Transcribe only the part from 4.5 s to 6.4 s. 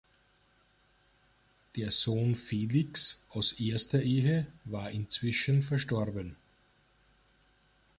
war inzwischen verstorben.